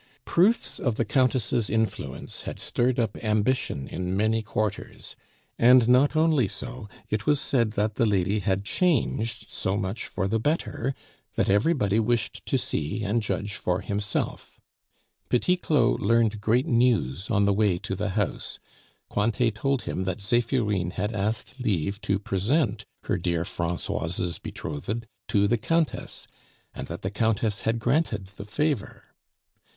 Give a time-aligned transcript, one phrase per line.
[0.25, 5.15] Proofs of the Countess' influence had stirred up ambition in many quarters;
[5.59, 10.27] and not only so, it was said that the lady had changed so much for
[10.27, 10.95] the better
[11.35, 14.59] that everybody wished to see and judge for himself.
[15.29, 18.57] Petit Claud learned great news on the way to the house;
[19.07, 25.47] Cointet told him that Zephirine had asked leave to present her dear Francoise's betrothed to
[25.47, 26.25] the Countess,
[26.73, 29.03] and that the Countess had granted the favor.